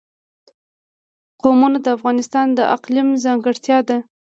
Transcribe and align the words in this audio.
قومونه 1.41 1.77
د 1.81 1.87
افغانستان 1.97 2.47
د 2.53 2.59
اقلیم 2.75 3.07
ځانګړتیا 3.23 3.77
ده. 3.87 3.97